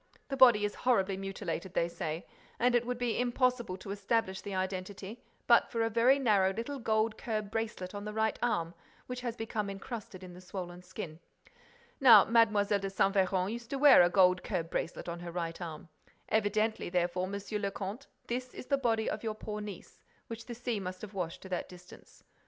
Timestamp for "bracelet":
7.51-7.93, 14.71-15.07